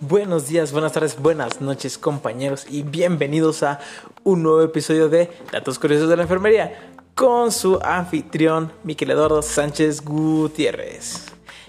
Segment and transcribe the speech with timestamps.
[0.00, 3.80] Buenos días, buenas tardes, buenas noches compañeros y bienvenidos a
[4.24, 10.02] un nuevo episodio de Datos Curiosos de la Enfermería con su anfitrión Miquel Eduardo Sánchez
[10.02, 11.26] Gutiérrez.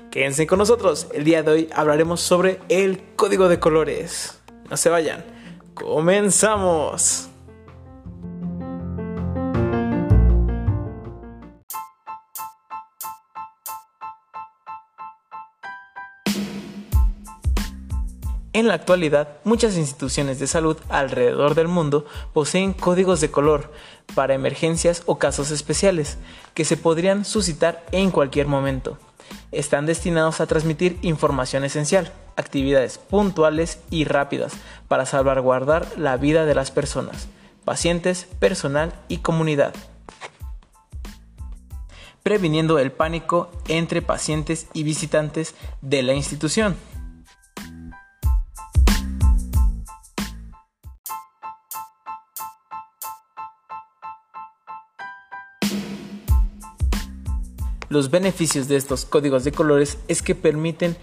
[0.10, 4.40] Quédense con nosotros, el día de hoy hablaremos sobre el código de colores.
[4.70, 5.26] No se vayan,
[5.74, 7.31] comenzamos.
[18.62, 23.72] En la actualidad, muchas instituciones de salud alrededor del mundo poseen códigos de color
[24.14, 26.20] para emergencias o casos especiales
[26.54, 29.00] que se podrían suscitar en cualquier momento.
[29.52, 34.54] Están destinados a transmitir información esencial, actividades puntuales y rápidas
[34.88, 37.30] para salvaguardar la vida de las personas,
[37.66, 39.74] pacientes, personal y comunidad
[42.24, 46.76] previniendo el pánico entre pacientes y visitantes de la institución.
[57.92, 60.96] Los beneficios de estos códigos de colores es que permiten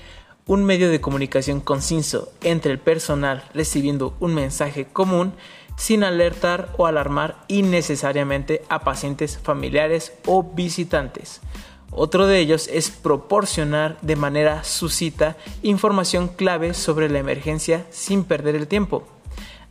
[0.46, 5.34] un medio de comunicación conciso entre el personal recibiendo un mensaje común
[5.76, 11.42] sin alertar o alarmar innecesariamente a pacientes familiares o visitantes.
[11.90, 18.56] Otro de ellos es proporcionar de manera suscita información clave sobre la emergencia sin perder
[18.56, 19.06] el tiempo,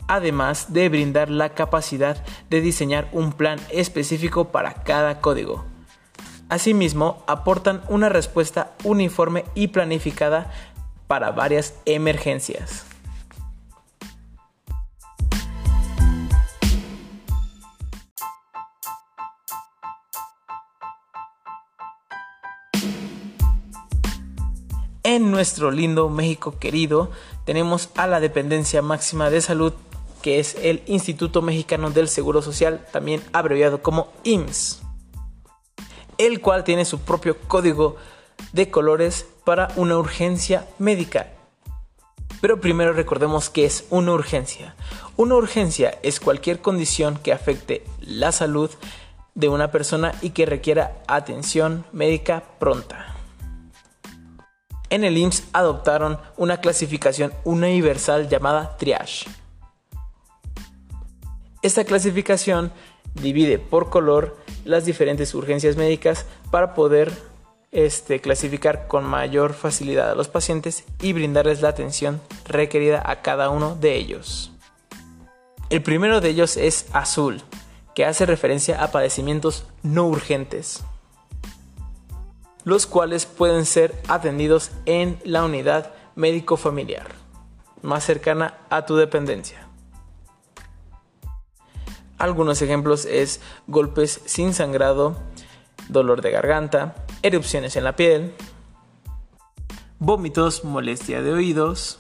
[0.08, 5.66] además de brindar la capacidad de diseñar un plan específico para cada código.
[6.50, 10.52] Asimismo, aportan una respuesta uniforme y planificada
[11.08, 12.86] para varias emergencias.
[25.04, 27.12] En nuestro lindo México querido
[27.46, 29.74] tenemos a la dependencia máxima de salud
[30.22, 34.87] que es el Instituto Mexicano del Seguro Social, también abreviado como IMSS
[36.18, 37.98] el cual tiene su propio código
[38.52, 41.28] de colores para una urgencia médica.
[42.42, 44.76] Pero primero recordemos que es una urgencia.
[45.16, 48.70] Una urgencia es cualquier condición que afecte la salud
[49.34, 53.16] de una persona y que requiera atención médica pronta.
[54.90, 59.30] En el IMSS adoptaron una clasificación universal llamada triage.
[61.62, 62.72] Esta clasificación
[63.16, 67.12] divide por color las diferentes urgencias médicas para poder
[67.72, 73.50] este, clasificar con mayor facilidad a los pacientes y brindarles la atención requerida a cada
[73.50, 74.52] uno de ellos.
[75.70, 77.42] El primero de ellos es azul,
[77.94, 80.84] que hace referencia a padecimientos no urgentes,
[82.64, 87.28] los cuales pueden ser atendidos en la unidad médico familiar
[87.82, 89.67] más cercana a tu dependencia.
[92.18, 95.18] Algunos ejemplos es golpes sin sangrado,
[95.88, 98.34] dolor de garganta, erupciones en la piel,
[100.00, 102.00] vómitos, molestia de oídos,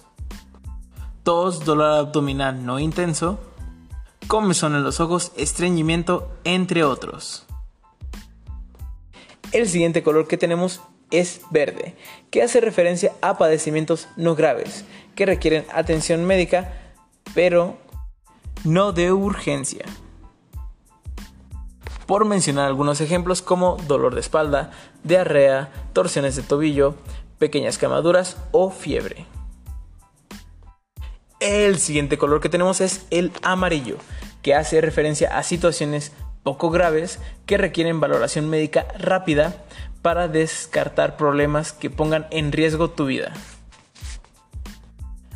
[1.22, 3.40] tos, dolor abdominal no intenso,
[4.28, 7.46] comezón en los ojos, estreñimiento, entre otros.
[9.52, 11.96] El siguiente color que tenemos es verde,
[12.32, 14.84] que hace referencia a padecimientos no graves,
[15.16, 16.74] que requieren atención médica,
[17.36, 17.78] pero
[18.64, 19.86] no de urgencia
[22.08, 24.72] por mencionar algunos ejemplos como dolor de espalda,
[25.04, 26.96] diarrea, torsiones de tobillo,
[27.38, 29.26] pequeñas quemaduras o fiebre.
[31.40, 33.98] El siguiente color que tenemos es el amarillo,
[34.42, 39.66] que hace referencia a situaciones poco graves que requieren valoración médica rápida
[40.02, 43.34] para descartar problemas que pongan en riesgo tu vida.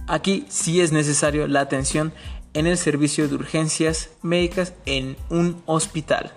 [0.08, 2.14] Aquí sí es necesario la atención
[2.54, 6.32] en el servicio de urgencias médicas en un hospital.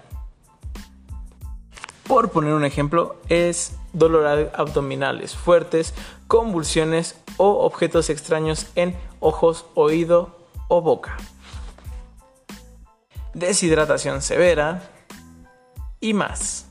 [2.14, 5.94] Por poner un ejemplo, es dolor abdominales fuertes,
[6.28, 11.16] convulsiones o objetos extraños en ojos, oído o boca.
[13.32, 14.92] Deshidratación severa
[15.98, 16.66] y más.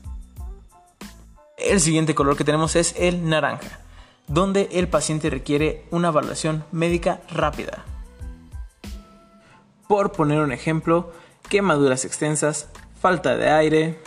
[1.58, 3.80] El siguiente color que tenemos es el naranja,
[4.26, 7.84] donde el paciente requiere una evaluación médica rápida.
[9.88, 11.12] Por poner un ejemplo,
[11.50, 14.00] quemaduras extensas, falta de aire,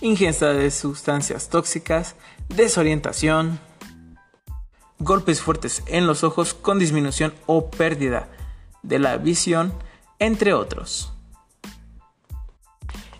[0.00, 2.14] ingesta de sustancias tóxicas,
[2.48, 3.58] desorientación,
[4.98, 8.28] golpes fuertes en los ojos con disminución o pérdida
[8.82, 9.72] de la visión,
[10.18, 11.12] entre otros.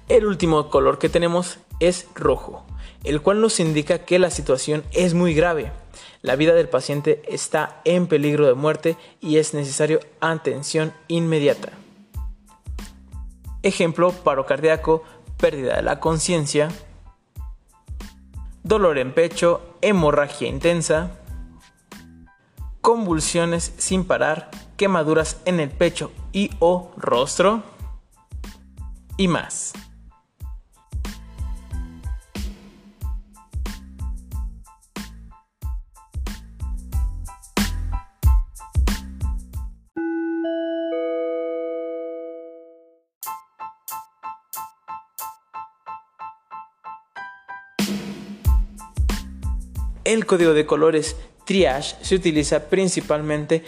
[0.09, 2.65] El último color que tenemos es rojo,
[3.05, 5.73] el cual nos indica que la situación es muy grave.
[6.23, 11.73] La vida del paciente está en peligro de muerte y es necesario atención inmediata.
[13.63, 15.03] Ejemplo, paro cardíaco,
[15.39, 16.69] pérdida de la conciencia,
[18.63, 21.13] dolor en pecho, hemorragia intensa,
[22.81, 27.63] convulsiones sin parar, quemaduras en el pecho y o rostro
[29.17, 29.73] y más.
[50.09, 53.63] El código de colores triage se utiliza principalmente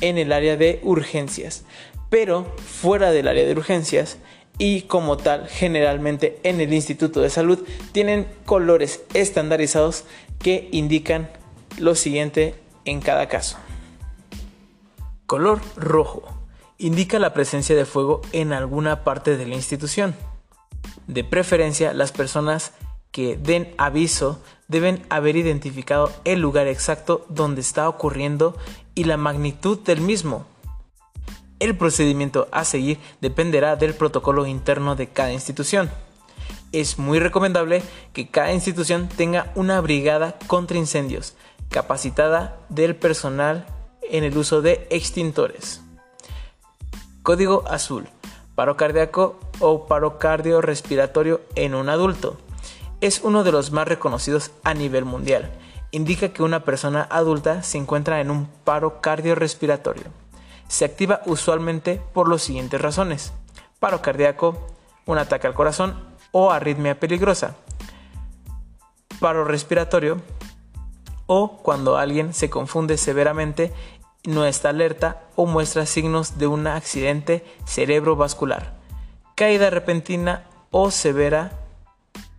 [0.00, 1.64] en el área de urgencias,
[2.10, 4.18] pero fuera del área de urgencias
[4.56, 10.04] y como tal generalmente en el Instituto de Salud tienen colores estandarizados
[10.38, 11.28] que indican
[11.76, 12.54] lo siguiente
[12.84, 13.56] en cada caso.
[15.26, 16.22] Color rojo
[16.78, 20.14] indica la presencia de fuego en alguna parte de la institución.
[21.08, 22.74] De preferencia, las personas
[23.14, 28.56] que den aviso deben haber identificado el lugar exacto donde está ocurriendo
[28.96, 30.46] y la magnitud del mismo.
[31.60, 35.92] El procedimiento a seguir dependerá del protocolo interno de cada institución.
[36.72, 41.36] Es muy recomendable que cada institución tenga una brigada contra incendios
[41.70, 43.64] capacitada del personal
[44.02, 45.82] en el uso de extintores.
[47.22, 48.08] Código azul.
[48.56, 52.38] Paro cardíaco o paro cardiorrespiratorio en un adulto
[53.06, 55.50] es uno de los más reconocidos a nivel mundial.
[55.90, 60.04] Indica que una persona adulta se encuentra en un paro cardiorrespiratorio.
[60.68, 63.34] Se activa usualmente por las siguientes razones.
[63.78, 64.66] Paro cardíaco,
[65.04, 66.02] un ataque al corazón
[66.32, 67.56] o arritmia peligrosa.
[69.20, 70.22] Paro respiratorio
[71.26, 73.70] o cuando alguien se confunde severamente,
[74.24, 78.72] no está alerta o muestra signos de un accidente cerebrovascular.
[79.34, 81.63] Caída repentina o severa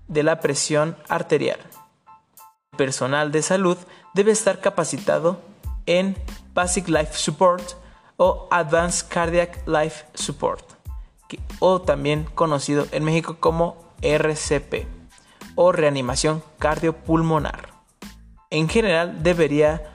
[0.07, 1.59] de la presión arterial.
[2.71, 3.77] El personal de salud
[4.13, 5.41] debe estar capacitado
[5.85, 6.17] en
[6.53, 7.73] Basic Life Support
[8.17, 10.63] o Advanced Cardiac Life Support,
[11.59, 14.87] o también conocido en México como RCP
[15.55, 17.69] o reanimación cardiopulmonar.
[18.49, 19.91] En general debería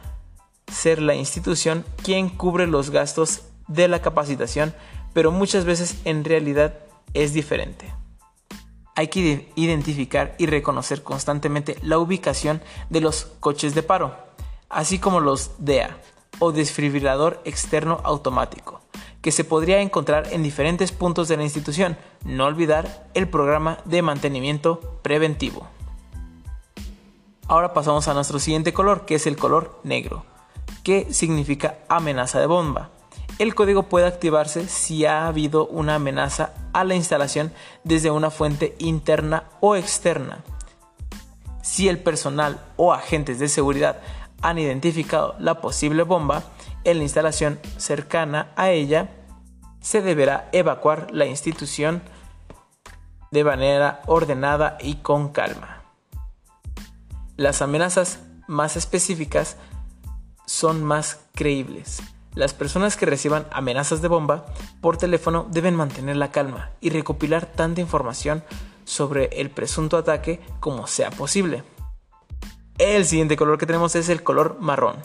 [0.71, 4.75] ser la institución quien cubre los gastos de la capacitación,
[5.13, 6.75] pero muchas veces en realidad
[7.15, 8.00] es diferente
[8.95, 14.17] hay que identificar y reconocer constantemente la ubicación de los coches de paro,
[14.69, 15.99] así como los DEA
[16.39, 18.81] o desfibrilador externo automático,
[19.21, 21.97] que se podría encontrar en diferentes puntos de la institución.
[22.25, 25.69] No olvidar el programa de mantenimiento preventivo.
[27.47, 30.25] Ahora pasamos a nuestro siguiente color, que es el color negro,
[30.85, 32.91] que significa amenaza de bomba.
[33.41, 37.51] El código puede activarse si ha habido una amenaza a la instalación
[37.85, 40.45] desde una fuente interna o externa.
[41.63, 44.03] Si el personal o agentes de seguridad
[44.43, 46.43] han identificado la posible bomba
[46.85, 49.09] en la instalación cercana a ella,
[49.81, 52.03] se deberá evacuar la institución
[53.31, 55.83] de manera ordenada y con calma.
[57.39, 59.57] Las amenazas más específicas
[60.45, 62.03] son más creíbles.
[62.35, 64.47] Las personas que reciban amenazas de bomba
[64.81, 68.45] por teléfono deben mantener la calma y recopilar tanta información
[68.85, 71.65] sobre el presunto ataque como sea posible.
[72.79, 74.97] El siguiente color que tenemos es el color marrón,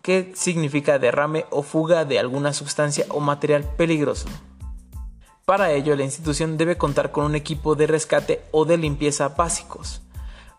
[0.00, 4.28] que significa derrame o fuga de alguna sustancia o material peligroso.
[5.44, 10.00] Para ello, la institución debe contar con un equipo de rescate o de limpieza básicos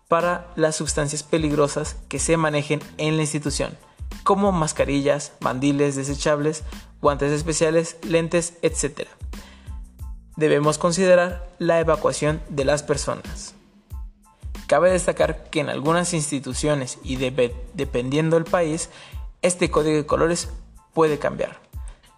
[0.08, 3.76] para las sustancias peligrosas que se manejen en la institución
[4.24, 6.64] como mascarillas, mandiles desechables,
[7.02, 9.08] guantes especiales, lentes, etc.
[10.36, 13.56] Debemos considerar la evacuación de las personas.
[14.68, 18.90] Cabe destacar que en algunas instituciones y dependiendo del país,
[19.42, 20.50] este código de colores
[20.94, 21.60] puede cambiar.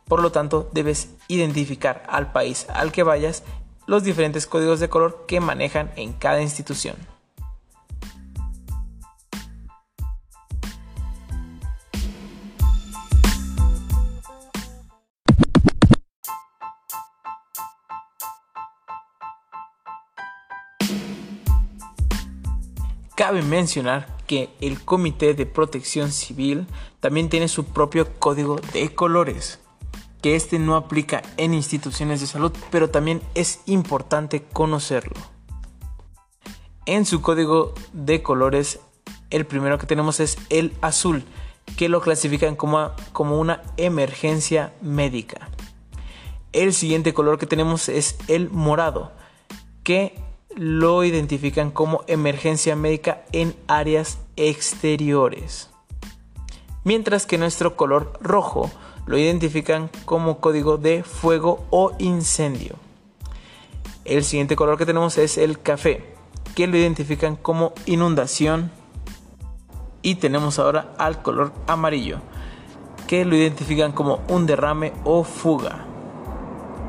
[0.08, 3.44] Por lo tanto, debes identificar al país al que vayas
[3.88, 6.96] los diferentes códigos de color que manejan en cada institución.
[23.16, 26.68] Cabe mencionar que el Comité de Protección Civil
[27.00, 29.60] también tiene su propio código de colores,
[30.22, 35.16] que este no aplica en instituciones de salud, pero también es importante conocerlo.
[36.86, 38.82] En su código de colores,
[39.30, 41.24] el primero que tenemos es el azul,
[41.78, 45.50] que lo clasifican como, como una emergencia médica.
[46.52, 49.14] El siguiente color que tenemos es el morado,
[49.84, 50.25] que
[50.56, 55.70] lo identifican como emergencia médica en áreas exteriores.
[56.84, 58.72] Mientras que nuestro color rojo
[59.06, 62.76] lo identifican como código de fuego o incendio.
[64.04, 66.16] El siguiente color que tenemos es el café,
[66.56, 68.72] que lo identifican como inundación.
[70.02, 72.20] Y tenemos ahora al color amarillo,
[73.08, 75.86] que lo identifican como un derrame o fuga.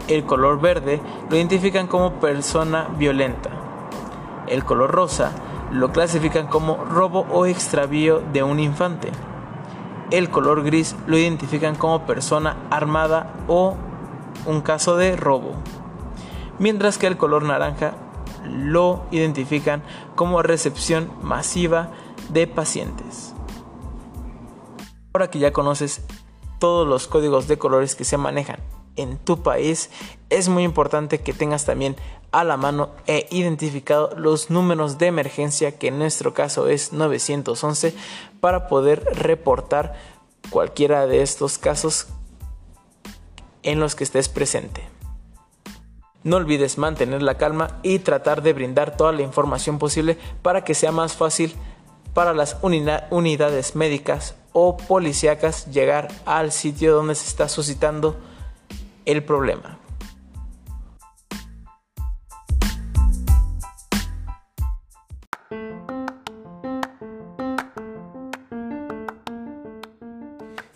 [0.09, 3.56] El color verde lo identifican como persona violenta.
[4.47, 5.33] El color rosa
[5.73, 9.11] lo clasifican como robo o extravío de un infante.
[10.11, 13.77] El color gris lo identifican como persona armada o
[14.47, 15.53] un caso de robo.
[16.59, 17.95] Mientras que el color naranja
[18.45, 19.83] lo identifican
[20.15, 21.91] como recepción masiva
[22.29, 23.35] de pacientes.
[25.13, 26.05] Ahora que ya conoces
[26.61, 28.61] todos los códigos de colores que se manejan
[28.97, 29.91] en tu país,
[30.31, 31.97] es muy importante que tengas también
[32.33, 37.95] a la mano e identificado los números de emergencia, que en nuestro caso es 911,
[38.41, 39.95] para poder reportar
[40.51, 42.09] cualquiera de estos casos
[43.63, 44.83] en los que estés presente.
[46.25, 50.75] No olvides mantener la calma y tratar de brindar toda la información posible para que
[50.75, 51.55] sea más fácil
[52.15, 58.17] para las unidades médicas o policíacas llegar al sitio donde se está suscitando
[59.07, 59.81] el problema.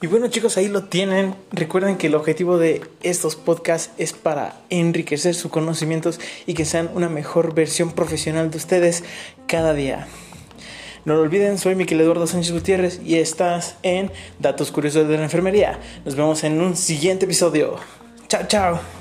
[0.03, 1.35] Y bueno chicos, ahí lo tienen.
[1.53, 6.89] Recuerden que el objetivo de estos podcasts es para enriquecer sus conocimientos y que sean
[6.95, 9.05] una mejor versión profesional de ustedes
[9.47, 10.09] cada día.
[11.05, 15.25] No lo olviden, soy Miquel Eduardo Sánchez Gutiérrez y estás en Datos Curiosos de la
[15.25, 15.79] Enfermería.
[16.07, 17.77] Nos vemos en un siguiente episodio.
[18.31, 19.00] Chao, chao.